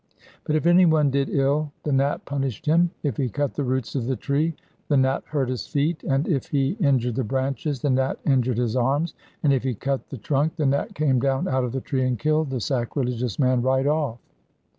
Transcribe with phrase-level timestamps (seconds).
[0.45, 2.89] But if anyone did ill the Nat punished him.
[3.03, 4.55] If he cut the roots of the tree,
[4.87, 8.75] the Nat hurt his feet; and if he injured the branches, the Nat injured his
[8.75, 12.03] arms; and if he cut the trunk, the Nat came down out of the tree,
[12.07, 14.17] and killed the sacrilegious man right off.